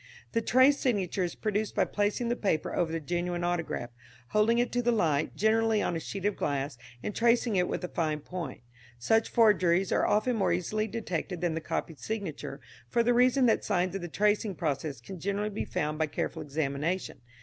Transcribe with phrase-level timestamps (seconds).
[0.31, 3.91] The traced signature is produced by placing the paper over the genuine autograph,
[4.29, 7.83] holding it to the light, generally on a sheet of glass, and tracing it with
[7.83, 8.61] a fine point.
[8.97, 12.59] Such forgeries are often more easily detected than the copied signature,
[12.89, 16.41] for the reason that signs of the tracing process can generally be found by careful
[16.41, 17.21] examination.